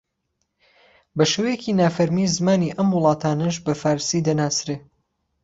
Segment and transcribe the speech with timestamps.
[1.17, 4.77] بە شێوەیەکی نافەرمی زمانی ئەم وڵاتانەش بە فارسی دەناسرێ